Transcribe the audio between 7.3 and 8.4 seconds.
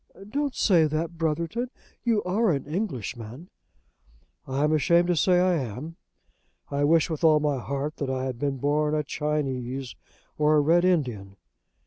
my heart that I had